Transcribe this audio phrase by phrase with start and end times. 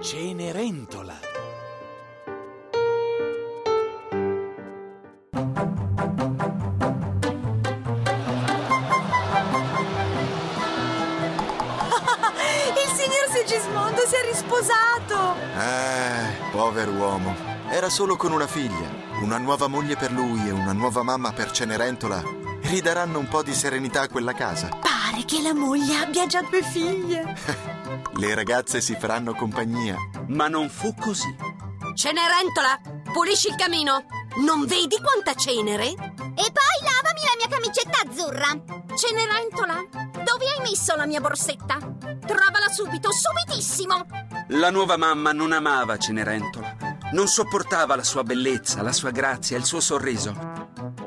[0.00, 1.14] Cenerentola.
[12.74, 15.34] Il signor Sigismondo si è risposato!
[15.56, 17.34] Eh, povero uomo.
[17.70, 19.02] Era solo con una figlia.
[19.22, 23.54] Una nuova moglie per lui e una nuova mamma per Cenerentola ridaranno un po' di
[23.54, 24.68] serenità a quella casa.
[24.68, 27.36] Pare che la moglie abbia già due figlie.
[28.16, 29.96] Le ragazze si faranno compagnia.
[30.28, 31.34] Ma non fu così.
[31.94, 32.80] Cenerentola,
[33.12, 34.04] pulisci il camino.
[34.44, 35.86] Non vedi quanta cenere?
[35.86, 38.48] E poi lavami la mia camicetta azzurra.
[38.96, 39.84] Cenerentola,
[40.24, 41.76] dove hai messo la mia borsetta?
[42.26, 44.06] Trovala subito, subitissimo.
[44.48, 46.76] La nuova mamma non amava Cenerentola.
[47.12, 50.62] Non sopportava la sua bellezza, la sua grazia, il suo sorriso.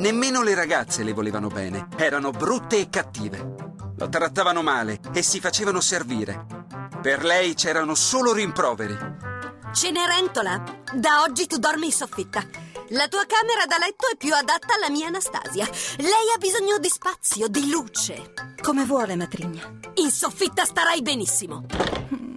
[0.00, 1.88] Nemmeno le ragazze le volevano bene.
[1.98, 3.54] Erano brutte e cattive.
[3.98, 6.46] Lo trattavano male e si facevano servire.
[7.02, 8.96] Per lei c'erano solo rimproveri.
[9.74, 12.42] Cenerentola, da oggi tu dormi in soffitta.
[12.92, 15.68] La tua camera da letto è più adatta alla mia Anastasia.
[15.98, 18.32] Lei ha bisogno di spazio, di luce.
[18.62, 19.70] Come vuole, matrigna.
[19.96, 21.66] In soffitta starai benissimo.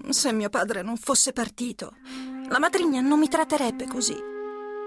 [0.09, 1.93] Se mio padre non fosse partito,
[2.49, 4.17] la matrigna non mi tratterebbe così.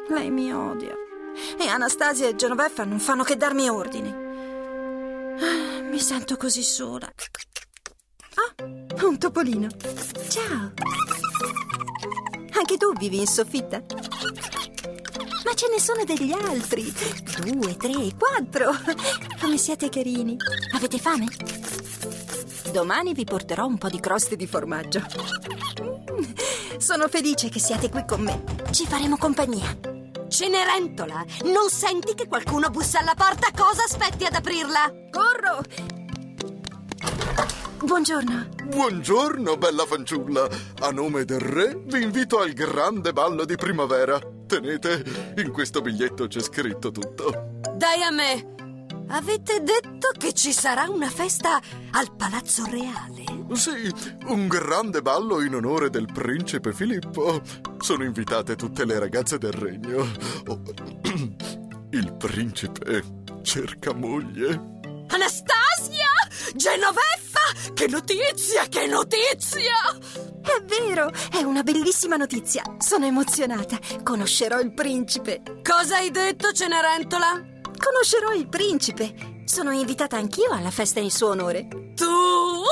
[0.08, 1.05] Lei mi odia.
[1.58, 4.12] E Anastasia e Genoveffa non fanno che darmi ordini.
[5.90, 7.10] Mi sento così sola.
[8.34, 8.64] Ah,
[9.04, 9.68] un topolino.
[10.28, 10.72] Ciao.
[12.58, 13.82] Anche tu vivi in soffitta?
[15.44, 16.92] Ma ce ne sono degli altri.
[17.44, 18.72] Due, tre, quattro.
[19.40, 20.36] Come siete carini.
[20.74, 21.26] Avete fame?
[22.72, 25.00] Domani vi porterò un po' di croste di formaggio.
[25.80, 28.42] Mm, Sono felice che siate qui con me.
[28.70, 29.95] Ci faremo compagnia.
[30.36, 33.48] Cenerentola, non senti che qualcuno bussa alla porta?
[33.56, 34.92] Cosa aspetti ad aprirla?
[35.10, 35.62] Corro!
[37.82, 38.48] Buongiorno.
[38.64, 40.46] Buongiorno, bella fanciulla.
[40.80, 44.20] A nome del re vi invito al grande ballo di primavera.
[44.46, 47.60] Tenete, in questo biglietto c'è scritto tutto.
[47.74, 48.55] Dai a me.
[49.08, 51.60] Avete detto che ci sarà una festa
[51.92, 53.24] al Palazzo Reale?
[53.54, 53.92] Sì,
[54.26, 57.40] un grande ballo in onore del principe Filippo.
[57.78, 60.06] Sono invitate tutte le ragazze del regno.
[60.46, 60.60] Oh,
[61.90, 63.02] Il principe
[63.42, 64.74] cerca moglie.
[65.08, 66.10] Anastasia!
[66.54, 67.72] Genoveffa!
[67.74, 69.72] Che notizia, che notizia!
[70.42, 72.62] È vero, è una bellissima notizia.
[72.78, 73.78] Sono emozionata.
[74.02, 75.42] Conoscerò il principe.
[75.62, 77.54] Cosa hai detto, Cenerentola?
[77.76, 79.42] Conoscerò il principe.
[79.44, 81.68] Sono invitata anch'io alla festa in suo onore.
[81.94, 82.04] Tu!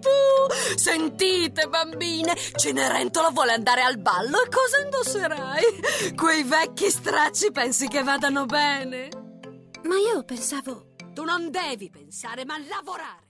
[0.00, 6.14] Puh, Sentite, bambine, Cenerentola vuole andare al ballo e cosa indosserai?
[6.14, 9.08] Quei vecchi stracci pensi che vadano bene?
[9.84, 10.94] Ma io pensavo.
[11.14, 13.27] Tu non devi pensare, ma lavorare.